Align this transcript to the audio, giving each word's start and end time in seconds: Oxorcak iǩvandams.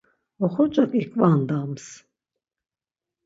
Oxorcak 0.45 0.91
iǩvandams. 1.01 1.85